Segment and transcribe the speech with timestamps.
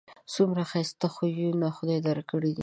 [0.33, 2.59] څومره ښایسته خویونه خدای در کړي دي